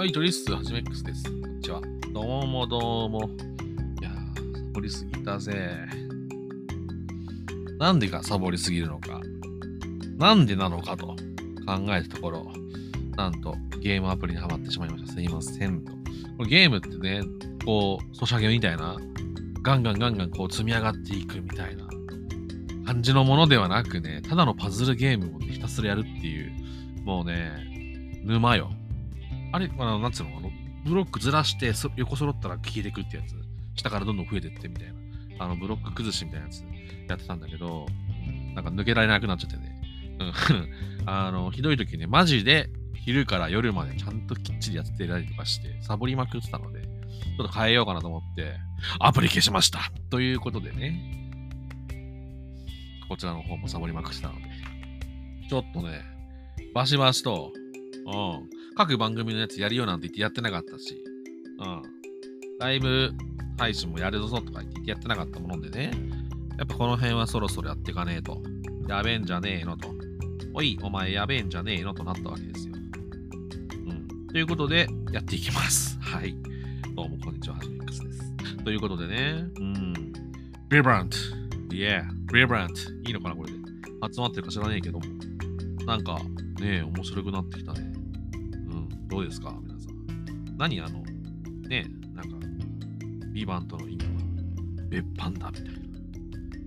[0.00, 1.24] はい、トリスはじめ X です。
[1.24, 1.82] こんにちは。
[2.14, 3.28] どうもどうも。
[4.00, 5.52] いやー、サボりすぎたぜ。
[7.78, 9.20] なんでかサボりすぎるのか。
[10.16, 11.16] なんでなのかと考
[11.90, 12.50] えたところ、
[13.14, 15.12] なんとゲームアプリにはまってしまいました。
[15.12, 15.92] すいませんと。
[15.92, 17.20] これゲームってね、
[17.66, 18.96] こう、ソシャゲみたいな、
[19.62, 21.86] ガンガンガンガンこう積み上がっていくみたいな
[22.86, 26.52] 感じのものではなくね、ただのパズルゲームを、ひたすらやるっていう、
[27.04, 28.70] もうね、沼よ。
[29.52, 30.50] あれ、あの、なんつうの、あの、
[30.84, 33.34] ブロックずらしてそ横揃ったら消えてくってやつ。
[33.76, 34.86] 下からどんどん増えてってみたい
[35.38, 35.44] な。
[35.44, 36.64] あの、ブロック崩しみたいなやつ
[37.08, 37.86] やってたんだけど、
[38.54, 39.80] なんか抜けられなくなっちゃってね。
[40.18, 40.32] うん。
[41.08, 48.56] あの、ひどい時ね、マジで昼から夜までちゃんときっちりやってたりとかして、サボりまくってたので、ちょっと変えようかなと思って、
[48.98, 51.20] アプリ消しましたということでね、
[53.08, 54.42] こちらの方もサボりまくってたので、
[55.48, 56.02] ちょっとね、
[56.74, 57.52] バシバシと、
[58.06, 61.02] うん、各番組のやつやるよなんて言ってやってなかったし、
[61.58, 61.82] うん、
[62.58, 63.12] ライブ
[63.58, 65.92] 配信もやるぞとか言ってやってなかったものでね、
[66.58, 68.42] やっぱこの辺はそろそろやっていかねえと。
[68.88, 69.88] やべえんじゃねえのと。
[70.52, 72.74] おい、お前やべえんじゃねえのとなったわけですよ。
[72.74, 74.26] うん。
[74.26, 75.98] ということで、やっていきます。
[76.00, 76.34] はい。
[76.96, 78.64] どうも、こんにちは、はじめ X です。
[78.64, 80.12] ということでね、うん。
[80.68, 81.16] ビブラント。
[81.68, 82.74] Yeah, ビブラント。
[83.04, 83.58] いいのかな、これで。
[84.12, 85.06] 集まってるか知らねえけども。
[85.86, 86.18] なんか、
[86.60, 87.89] ねえ、面白くなってきたね。
[89.10, 90.56] どうですか、皆さん。
[90.56, 91.02] 何あの、
[91.68, 92.36] ね、なんか、
[93.32, 94.10] ビバントの意味は、
[94.88, 95.70] 別班だ、みたいな。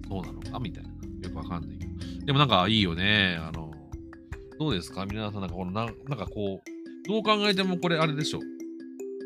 [0.10, 0.60] そうなのか？
[0.60, 0.90] みたいな。
[0.90, 2.26] よくわかんないけど。
[2.26, 3.38] でもなんかいいよね。
[3.40, 3.74] あの、
[4.60, 5.06] どうですか？
[5.06, 8.40] 皆さん、なんかこのな、なんかこう、どう考えてもこれあれでしょ。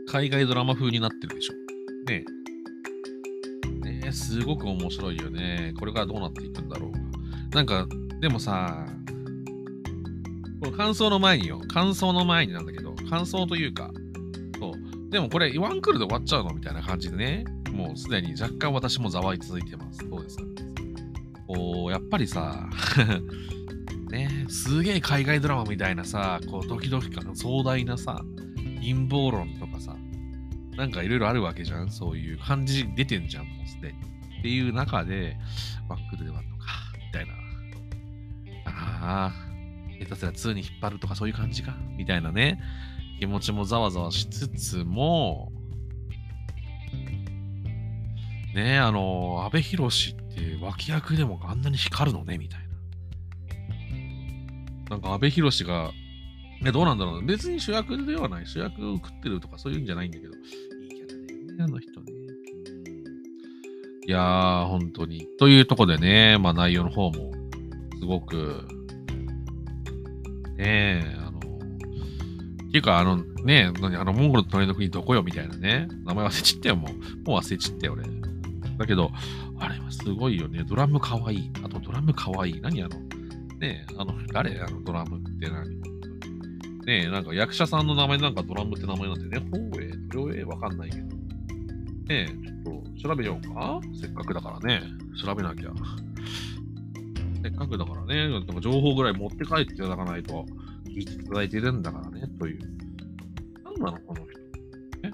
[0.09, 1.53] 海外ドラマ風になってるでしょ。
[2.09, 2.23] ね
[3.83, 4.05] え。
[4.05, 5.73] ね、すごく面白いよね。
[5.77, 6.99] これからどうなっていくんだろうか。
[7.53, 7.87] なんか、
[8.21, 8.85] でもさ、
[10.61, 11.59] この感想の前によ。
[11.67, 13.91] 感想の前になんだけど、感想というか、
[14.59, 15.09] そう。
[15.09, 17.45] でもこれ、ワンクールで終わっちゃうのみたいな感じでね。
[17.71, 20.07] もうすでに若干私もざわい続いてます。
[20.09, 20.43] どうですか
[21.47, 22.67] こう、やっぱりさ、
[24.09, 28.21] ね、すげえ海外ドラマみたいなさ、こう、ドキドキ感、壮大なさ、
[28.81, 29.95] 陰謀論とかさ、
[30.75, 31.89] なんかいろいろあるわけじゃん。
[31.89, 33.99] そういう感じ出てんじゃん、もうすでに。
[34.39, 35.37] っていう中で、
[35.89, 36.65] ワンクールで終わるのか、
[37.05, 37.33] みたいな。
[38.65, 39.33] ああ、
[39.99, 42.59] 下手すら2に引っ張るとかそういう感じか、みたいなね、
[43.19, 45.51] 気持ちもざわざわしつつも、
[48.53, 52.67] ねえ、あの、阿部寛って脇役でもあんなに光るのね、みたいな。
[54.89, 55.91] なんか阿部寛が、
[56.61, 58.47] ね、どうなんだろう別に主役ではない。
[58.47, 60.37] 主役を食ってるとかそういうんじゃないんだけど、い
[60.85, 61.15] いキャラ
[61.57, 62.11] ね、あの人ね。
[64.07, 65.27] いやー、本当に。
[65.37, 67.31] というとこでね、まあ内容の方も、
[67.99, 68.67] すごく、
[70.57, 71.16] ねえ、
[72.67, 75.87] っていうか、あの、ね、何あの、モンゴルの隣の国どこよみたいなね。
[76.03, 76.91] 名前忘れちったよ、もう。
[77.27, 78.03] もう忘れちったよ、俺。
[78.77, 79.11] だけど、
[79.59, 80.63] あれはすごいよね。
[80.63, 81.51] ドラムかわいい。
[81.63, 82.61] あとドラムかわいい。
[82.61, 82.99] 何あの、
[83.59, 85.81] ね、あの、誰あのドラムって何？
[86.85, 91.03] ねえ、なんか役者さんの名前なんかドラムって名前なんてね、ほうえ、それをえ、わかんないけど。
[91.03, 91.15] ね
[92.09, 94.81] え、ちょっと調べようかせっかくだからね。
[95.21, 95.71] 調べなきゃ。
[97.41, 100.45] せっかくだからね、なんか情報ぐらい持って帰っていただかないと、
[100.97, 102.59] 聞いていただいてるんだからね、という。
[103.63, 104.39] 何なのこの人。
[105.03, 105.11] え？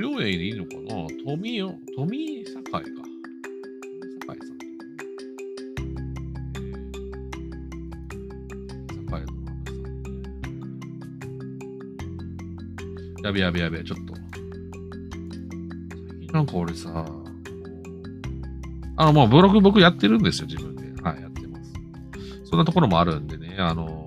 [0.00, 1.06] 両栄でいいのかな？
[1.24, 2.50] 富よ、富栄か。
[2.50, 2.62] 富栄さん。
[2.72, 3.02] 栄の
[9.08, 9.44] ママさんね。
[13.22, 14.14] やべやべやべ、ちょっと。
[16.32, 17.06] なんか俺さ、
[18.96, 20.71] あの、もうブログ僕やってるんですよ、自分。
[22.52, 24.06] そんなところもあるんでね、あの、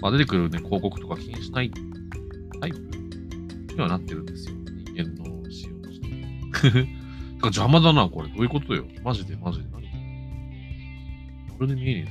[0.00, 1.70] まあ、出てくるね、広告とか気にしない
[2.58, 2.78] タイプ
[3.74, 4.54] にはなってるんですよ。
[4.94, 6.08] 人間の仕様として。
[6.64, 6.88] だか
[7.42, 8.28] 邪魔だな、これ。
[8.28, 8.86] どういうことよ。
[9.02, 9.66] マジで、マジで。
[9.70, 12.10] 何これで見えねえ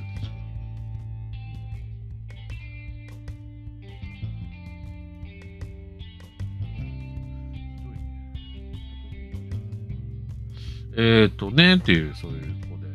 [10.96, 12.86] えーとね、っていう、そういうとこで。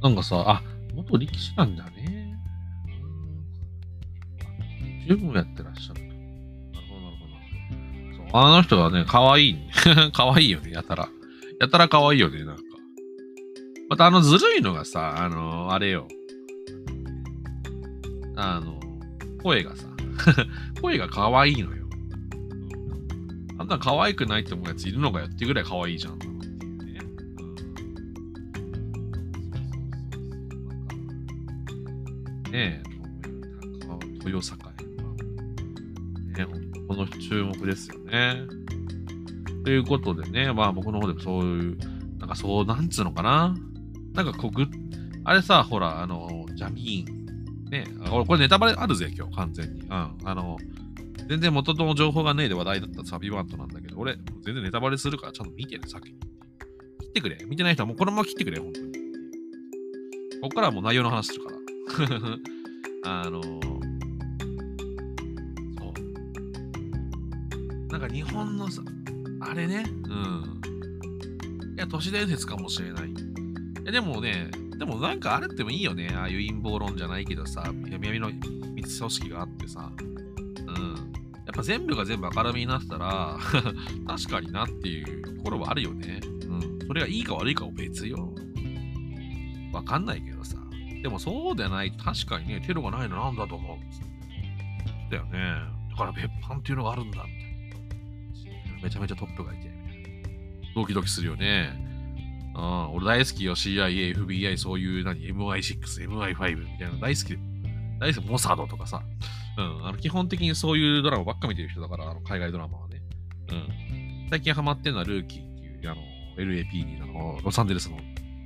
[0.00, 0.62] なんかさ、あ、
[1.08, 2.38] 元力士なんだね。
[5.08, 6.06] 十分やってらっしゃると。
[6.06, 7.16] なるほど、なる
[8.18, 8.30] ほど。
[8.30, 9.56] そうあの人はね、可愛い。
[10.12, 11.08] 可愛いよね、やたら。
[11.60, 12.62] やたら可愛いよね、なんか。
[13.88, 16.06] またあのずるいのがさ、あのあれよ。
[18.36, 18.78] あの、
[19.42, 19.86] 声がさ、
[20.82, 21.86] 声が可愛いのよ。
[23.58, 26.37] あんな可愛くないって思うやついるのかよっていうぐらい可愛いじゃん。
[32.58, 34.40] ねえ、豊
[36.34, 36.44] 栄。
[36.44, 36.46] ね、
[36.88, 38.42] この注目ですよね。
[39.64, 41.78] ということでね、まあ僕の方でもそういう、
[42.18, 43.54] なんかそう、なんつうのかな。
[44.12, 44.50] なんかこう、
[45.22, 47.18] あれさ、ほら、あの、ジャミーン。
[47.70, 49.82] ね、これネタバレあるぜ、今日、完全に。
[49.82, 49.90] うん。
[49.90, 50.56] あの、
[51.28, 56.18] 全然元の情報がねえで話題だったサビバントなんだけど、俺、全然ネタバレするからちゃんと見てね、先に。
[56.18, 57.38] 切ってくれ。
[57.46, 58.92] 見てない人はもうこのまま切ってくれ、本当に。
[60.40, 61.57] こっからはもう内容の話するから。
[63.04, 63.62] あのそう。
[67.92, 68.82] なんか日本のさ、
[69.40, 70.60] あれね、うん。
[71.76, 73.10] いや、都市伝説かもしれない。
[73.10, 73.14] い
[73.84, 76.10] や、でもね、でもなんかあれってもいいよね。
[76.14, 78.36] ああいう陰謀論じゃないけどさ、闇の秘
[78.74, 80.94] 密組織があってさ、うん。
[80.94, 83.38] やっぱ全部が全部明るみになったら
[84.06, 86.20] 確かになっていうところはあるよね。
[86.46, 86.86] うん。
[86.86, 88.32] それがいいか悪いかは別よ。
[89.72, 90.57] わかんないけどさ。
[91.02, 94.00] でもそうでない確かにね、テロがないのなんだと思うんです
[95.10, 95.38] だよね。
[95.90, 97.32] だから別班っていうのがあるんだ、み
[98.44, 98.82] たいな。
[98.82, 100.28] めちゃめちゃトップがいて、みたいな。
[100.74, 101.88] ドキドキするよね。
[102.54, 103.54] うん、俺大好きよ。
[103.54, 107.38] CIA、FBI、そういう何、MI6、MI5 みたいな大好き。
[108.00, 108.28] 大好き。
[108.28, 109.02] モサドとかさ。
[109.56, 113.02] うん、あの基本的にそういうドラマばっか見てる人だから、あの海外ドラマはね。
[113.50, 114.28] うん。
[114.30, 116.02] 最近ハマってるのはルーキーっていう、あの、
[116.36, 117.96] LAP に、あの、ロサンゼルスの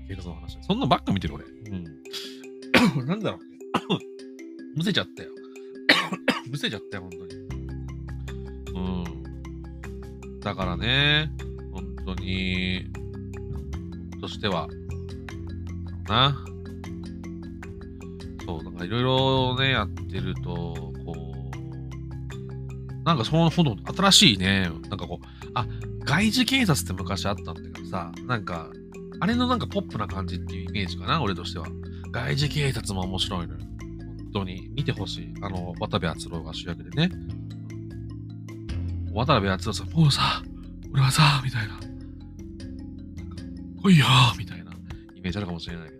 [0.08, 0.58] 警察の話。
[0.62, 1.44] そんなばっか見てる俺。
[1.44, 1.84] うん。
[3.06, 3.40] なんだろう。
[4.76, 5.30] むせちゃったよ。
[6.50, 7.34] むせちゃったよ、本当に。
[8.74, 10.40] うん。
[10.40, 11.32] だからね、
[11.72, 12.86] 本当に、
[14.20, 14.68] としては、
[16.08, 16.44] な。
[18.44, 25.66] そう、なんかいろいろね、やってると、こう、なんかそのほど新しいね、なんかこう、あ、
[26.04, 28.70] 外事警察って昔あったんだけどさ、なんか、
[29.20, 31.66] あれのなんかポップな感じっていうイメージかな、俺としては。
[32.12, 33.60] 外事警察も面白いのよ。
[33.60, 34.68] 本当に。
[34.74, 35.34] 見てほしい。
[35.40, 37.10] あの、渡部篤郎が主役でね。
[39.14, 40.42] 渡部篤郎さん、もうさ、
[40.92, 41.68] 俺はさ、みたいな。
[41.68, 41.82] なんか
[43.82, 44.06] 来いよ
[44.38, 44.72] みたいな
[45.14, 45.94] イメージあるかもしれないけ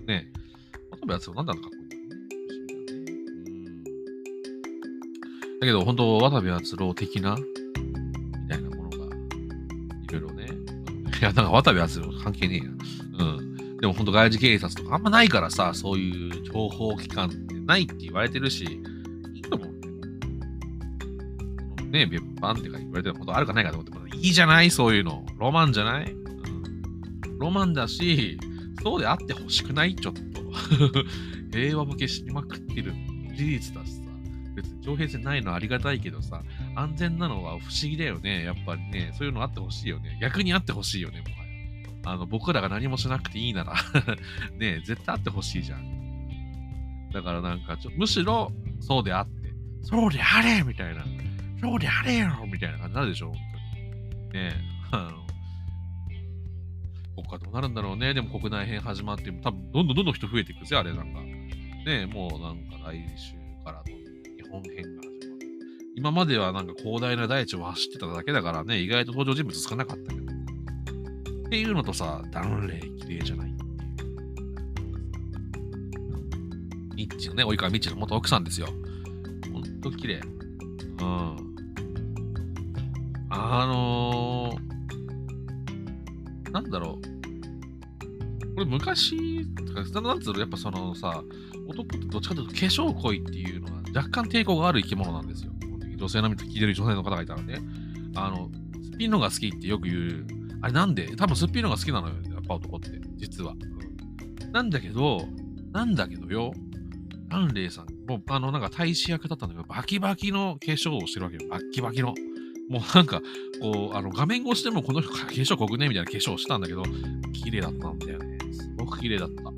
[0.00, 0.14] どね。
[0.14, 0.32] ね
[0.90, 2.26] 渡部篤郎なんだろうかっこいいだろうね。
[5.60, 10.46] だけど、本当渡部篤郎的な、みたいなものが、いろいろね。
[11.20, 12.71] いや、なんか渡部篤郎関係ねえや。
[13.82, 18.62] でも本当外事警察とかあんまないからさ、そういう情報機関ってないって言われてるし、
[19.34, 19.72] いいと思う
[21.90, 21.90] ね。
[21.90, 25.26] ね別班ってか言われてることあるかないかと思っても、いいじゃないそういうの。
[25.36, 26.12] ロマンじゃない？
[26.12, 28.38] うんロマンだし、
[28.84, 30.22] そうであってほしくないちょっと。
[31.52, 32.92] 平和向けしまくってる
[33.36, 34.02] 事実だしさ。
[34.54, 36.44] 別に徴兵戦ないのありがたいけどさ、
[36.76, 38.44] 安全なのは不思議だよね。
[38.44, 40.18] やっぱりね、そういうのあってほしいよね。
[40.20, 41.41] 逆にあってほしいよね、もはや。
[42.04, 43.74] あの、僕らが何もしなくていいなら
[44.58, 47.10] ね、絶対あってほしいじゃん。
[47.12, 49.52] だからなんかちょ、むしろ、そうであって、
[49.82, 51.04] そうであれみたいな。
[51.60, 53.36] そうであれよみたいな感じになるでしょ、本
[54.32, 54.44] 当に。
[54.44, 54.52] ね
[54.90, 55.22] あの、
[57.14, 58.14] ここかどうなるんだろうね。
[58.14, 61.20] でも国内編始まって、多分どんどんどんどん人増えていくぜ、あれなんか。
[61.84, 63.34] ねもうなんか来週
[63.64, 65.48] からの日本編が始まる。
[65.96, 70.21] 今まではなんか広大な大地を走ってただけだからね、意外と登場人物少なかったけど。
[71.52, 73.50] っていうのとさ、ダウンレイ綺麗じゃない？
[73.50, 74.14] っていう。
[76.96, 78.68] ミッチのね、及川ミッチの元奥さんですよ。
[79.52, 80.22] ほんと綺麗。
[81.02, 81.36] うん。
[83.28, 88.54] あのー、なんだろう。
[88.54, 91.22] これ昔、なんつうの、やっぱそのさ、
[91.68, 95.52] 男ってどっちかというと化粧濃いっていうのは若干抵抗がある生き物なんですよ。
[95.98, 97.60] 女性の聞いてる女性の方がいたらね。
[98.14, 98.50] あの、
[98.90, 100.41] スピンのが好きってよく言う。
[100.62, 101.14] あれなんで？
[101.16, 102.14] 多分スピンのが好きなのよ。
[102.32, 102.90] やっぱ男って。
[103.16, 103.54] 実は。
[104.52, 105.26] なんだけど、
[105.72, 106.52] なんだけどよ。
[107.30, 111.48] アンレイさん、もうあの、なんか大使役だったんだけど、バキバキの化粧をしてるわけよ。
[111.50, 112.14] バキバキの。
[112.68, 113.22] もうなんか、
[113.60, 116.82] こう、あの、画面越しでもこの人化粧濃くねみたいな化粧をしたんだけど、
[117.32, 118.38] 綺麗だったんだよね。
[118.52, 119.50] すごく綺麗だった。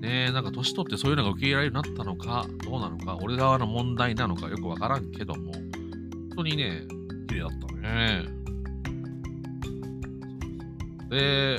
[0.00, 5.62] ねえ、なんか年取ってそういうのが受け入れられるようになったのか、どうなのか、俺側の問題なのかよくわからんけども、本
[6.38, 6.82] 当にね、
[7.28, 8.39] 綺麗だったね。
[11.10, 11.58] で、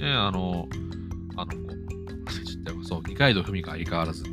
[0.00, 0.68] ねあの、
[1.36, 2.84] あの子、忘れちっ。
[2.84, 4.24] そう、二階堂ふみが相変わらず、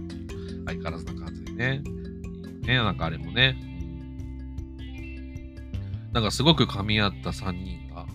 [0.65, 1.81] 相変わらずな感じでね。
[2.61, 3.57] ね、なんかあれもね。
[6.13, 8.05] なんかすごく噛み合った3人が、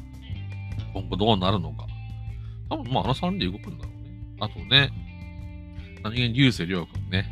[0.95, 1.87] 今後どうなるのか。
[2.71, 4.37] 多分、まあ、あの3人で動くんだろうね。
[4.41, 4.91] あとね、
[6.03, 7.31] 何気に流星涼君ね。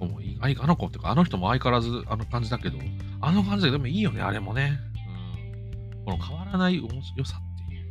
[0.00, 0.08] うん。
[0.10, 2.78] もいいあの子っていうか、あの人も相変わらずあの感じだけど、
[3.20, 4.78] あの感じででもいいよね、あれもね。
[6.04, 7.86] この変わらない良さっていう。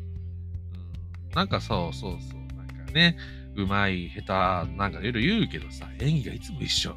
[1.25, 1.29] うん。
[1.35, 2.57] なんかそうそうそう。
[2.57, 3.17] なんかね、
[3.55, 6.95] うまい、下手、なんかいろいろ言うけどさ、演技がいつも一緒。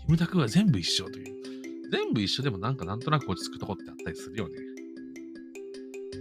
[0.00, 1.36] キムタクは全部一緒という。
[1.90, 4.54] 全部一緒でもなんかなんとなく落ち着くとこってあったりするよね。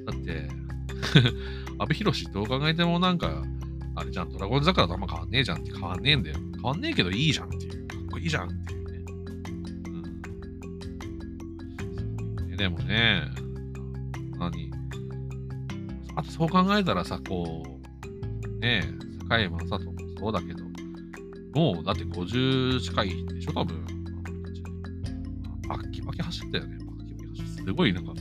[0.05, 0.47] だって、
[1.79, 3.43] 阿部寛どう考えてもなんか、
[3.95, 6.37] あれじゃん、ドラゴン桜とあんま変わんねえじゃんって変わんねえんだよ。
[6.55, 7.87] 変わんねえけどいいじゃんっていう。
[7.87, 9.05] かっこいいじゃんっていうね。
[12.41, 12.57] うん。
[12.57, 13.23] でもね、
[16.15, 20.63] あとそう考えたらさ、こう、ねえ、坂井正人もそうだけど、
[21.53, 23.86] もうだって50近いでしょ、多分。
[25.67, 26.77] バッキバキ走ったよね。
[26.86, 27.62] バキバキ走って。
[27.63, 28.13] すごいなんか、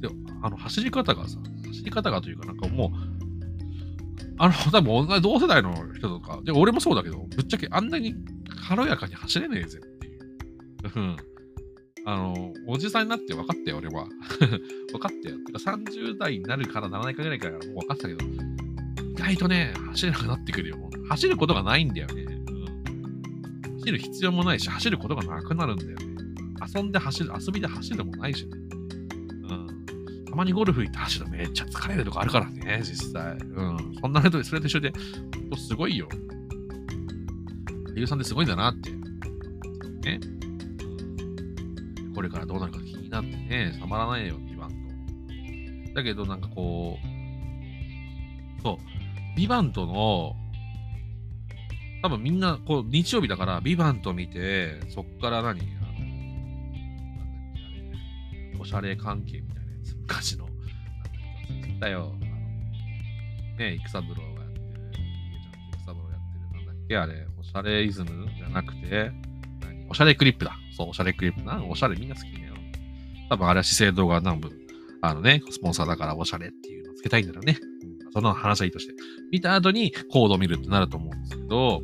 [0.00, 0.08] で
[0.42, 2.90] あの走り方がさ、走り方がというか、なんかもう、
[4.38, 8.14] あの、多分同じ同世代の人とか、で俺もそうだけど、ぶっちゃけあんなに
[8.68, 10.20] 軽やかに走れねえぜっていう。
[10.94, 11.16] うん。
[12.08, 14.08] あの、おじさんになって分かったよ、俺は。
[14.90, 15.36] 分かったよ。
[15.44, 20.90] てか30代になるからならないかぐらいからもう分かったけど、意外とね、走れなくなってくるよ。
[21.10, 22.22] 走ることがないんだよね。
[22.22, 23.78] うん。
[23.80, 25.96] 走る必要もないし、走ることがなくなるんだよね。
[26.74, 28.52] 遊んで走る、遊びで走るもないしね。
[29.42, 29.54] う
[30.24, 30.24] ん。
[30.24, 33.36] たまにゴルフ行って走るめっちゃ疲れるとかあるからね、実際。
[33.36, 33.94] うん。
[34.00, 34.94] そんな人で、それと一緒で、
[35.58, 36.08] すごいよ。
[37.94, 38.92] 俳優さんってすごいんだなって。
[40.08, 40.37] ね。
[42.18, 44.70] これからどうなるか気になってね、たまらないよ、ビバン
[45.86, 45.94] ト。
[45.94, 48.76] だけどなんかこう、そう、
[49.36, 50.34] ビバントの、
[52.02, 56.02] 多分みんな、こう、日曜日だから、ビバント見て、そっから何あの、な
[57.12, 57.70] んだっけ、あ
[58.50, 65.02] れ、おしゃれ関係みたいなやつ、昔の、なんだっけ、だよ、あの、ね、育三郎がやってる、ちゃ
[65.38, 69.12] ん育三郎やってる、なんだっけ、あれ、おしゃれイズムじゃなくて、
[69.88, 70.56] おしゃれクリップだ。
[70.76, 71.64] そう、おしゃれクリップな。
[71.64, 72.54] おしゃれみんな好きだよ。
[73.28, 74.50] 多分あれは資生堂が南部、
[75.00, 77.58] あのね、スポンサーだからおしゃれっていうのつけたいんだろうね。
[78.12, 78.94] その話はいいとして。
[79.30, 81.82] 見た後にコードを見るってなると思うんですけど、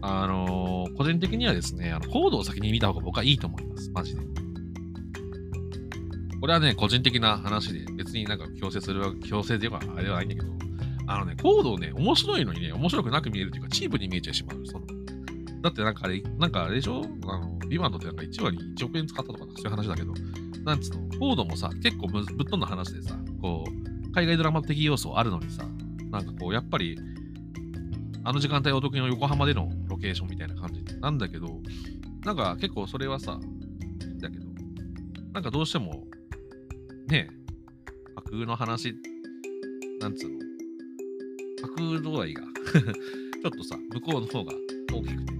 [0.00, 3.90] あのー、個人的にはですね、あのコードを先に見た方が僕はいいと思います。
[3.90, 4.22] マジで。
[6.40, 10.46] これはね、個人的な話で、別になんか強制するわけ、強制ではあれはないんだけど、
[11.08, 14.64] あのね、コードをね、面白いのにね、面白くなく見えるというか、チープに見えてしまう。
[14.66, 14.86] その
[15.62, 17.02] だってなんかあれ、なんかあれでしょ？
[17.26, 20.12] あの、ビバンドってなんか1割1億円使ったとかそういう話だけど、
[20.64, 25.64] なんつうの、コードもさ、結構ぶっ飛んだ話でさ、こう、海外ドラマ的要素あるのにさ、
[26.10, 26.98] なんかこう、やっぱり、
[28.24, 31.60] あの時間帯お得意の横浜でのロケーションみたいな感じなんだけど、
[32.24, 33.38] なんか結構それはさ、
[34.20, 34.46] だけど、
[35.32, 36.04] なんかどうしても、
[37.08, 38.94] ねえ、架空の話、
[40.00, 40.38] なんつうの、
[41.68, 42.42] 架空度合いが
[42.74, 44.52] ちょっとさ、向こうの方が
[44.92, 45.32] 大きくて、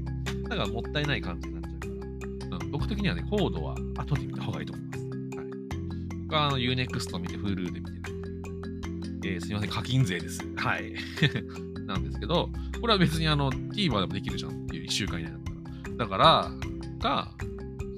[0.48, 5.04] だからもったいない感じになっちゃうから、うん、僕的にはね、コードは後で見た方がいいと思います。
[5.04, 5.46] はい、
[6.22, 7.98] 僕はあの Unext 見て、Hulu で見てる
[9.24, 10.40] えー、すみません、課金税です。
[10.56, 10.94] はい。
[11.86, 12.50] なんですけど、
[12.80, 15.96] これは別にあの TVer でもできるじゃんっていう1週間以内だったら。
[15.96, 16.50] だから、
[16.98, 17.32] が、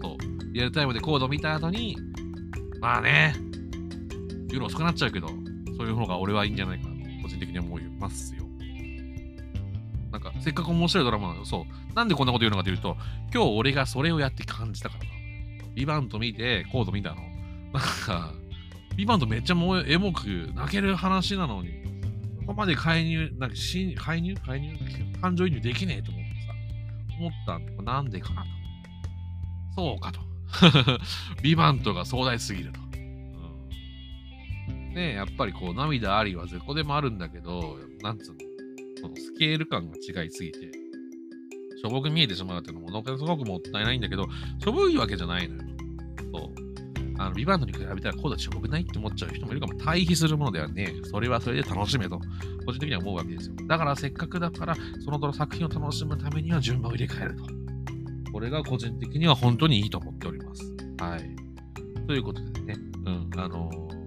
[0.00, 1.96] そう、リアルタイムでコード見た後に、
[2.80, 3.34] まあね、
[4.50, 5.28] 夜遅くなっちゃうけど、
[5.76, 8.49] そういう方が俺はいいんじゃないかなと、個人的に思いますよ。
[10.20, 11.94] か、せっかく面白いドラマなのそう。
[11.94, 12.96] なんでこんなこと言うのかというと、
[13.32, 15.10] 今日俺がそれをやって感じたからな。
[15.74, 17.16] ビバント見て、コード見たの。
[17.72, 18.32] なんか、
[18.96, 21.70] ビバントめっちゃもうエモく泣ける話なのに、
[22.40, 24.36] そこまで介入、なんかし介入？
[24.36, 24.76] 介入？
[25.20, 26.54] 感情移入できねえと思ってさ、
[27.18, 28.48] 思ったん、なんでかなと。
[29.76, 30.20] そうかと。
[31.42, 32.80] ビバントが壮大すぎると。
[32.80, 38.38] うん、ねやっぱりこう涙ありは絶こでもあるんだけど、なんつうの、
[39.00, 40.70] そのスケール感が違いすぎて、
[41.80, 44.26] しょぼく見えてしまうっていうのも、すごくもったいないんだけど、
[44.58, 45.62] しょぼいわけじゃないのよ。
[46.34, 46.70] そう。
[47.18, 49.74] あの、ビバンドに比べたらコードしょぼくないって思っちゃう人もいるかも。
[49.74, 52.18] 対比するものではね、それはそれで楽しめと、
[52.64, 53.54] 個人的には思うわけですよ。
[53.66, 57.44] だからせっかくだから、その作品を楽しむためには順番を入れ替えると。
[58.32, 60.74] これが個人的には本当にいいと思っております。
[60.98, 61.36] はい。
[62.06, 63.99] ということでね、うん、あのー、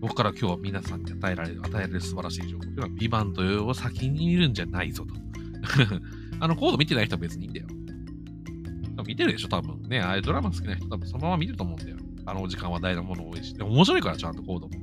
[0.00, 5.14] 僕から今日は皆さんに与えられる、与えられる素晴らしい情報というのは、ビバントを先に見るんじゃないぞと。
[6.40, 7.66] あの、コード見てない人は別にいいんだよ。
[9.06, 10.00] 見てるでしょ、多分ね。
[10.00, 11.96] ああいうドラマ好きな人多分そのまま見ると思うんだよ。
[12.26, 13.54] あの時間は大事なもの多いし。
[13.54, 14.72] でも面白いから、ちゃんとコードも。
[14.72, 14.78] だ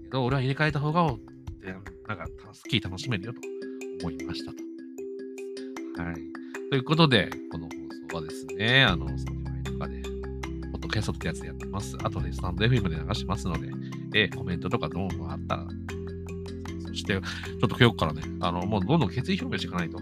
[0.00, 3.40] けど、俺は入れ替えた方が、なんか、スキー楽しめるよと
[4.02, 6.02] 思いましたと。
[6.02, 6.14] はい。
[6.70, 7.72] ということで、この放
[8.10, 9.06] 送はですね、あの、
[10.88, 11.96] ポッドキャストってやつでやってます。
[12.02, 13.68] あとでスタンド FM で流しますので、
[14.14, 15.66] えコメントとかどんどんあったら、
[16.86, 19.98] そして、ちょっと今日からね、あの、もうどんどん決意表明していかないと。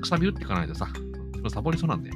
[0.00, 0.88] くさび打っていかないとさ、
[1.48, 2.10] サボりそうなんで、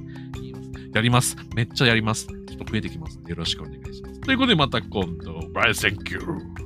[0.93, 1.37] やります。
[1.55, 2.27] めっちゃやります。
[2.27, 4.21] ちょっと増えてきますよろしくお願いします。
[4.21, 6.64] ということで、また今度、 bye, thank you